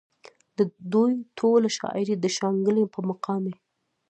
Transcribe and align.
د 0.57 0.59
دوي 0.93 1.13
ټوله 1.37 1.69
شاعري 1.77 2.15
د 2.19 2.25
شانګلې 2.35 2.83
پۀ 2.93 2.99
مقامي 3.09 3.55